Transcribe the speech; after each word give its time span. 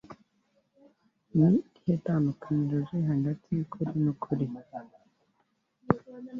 Ni 1.37 1.47
irihe 1.55 1.95
tandukaniro 2.05 2.77
riri 2.87 3.01
hagati 3.11 3.47
yukuri 3.57 3.91
nukuri? 4.03 4.47